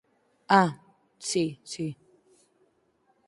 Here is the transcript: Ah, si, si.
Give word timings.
Ah, 0.61 0.69
si, 1.19 1.59
si. 1.63 1.85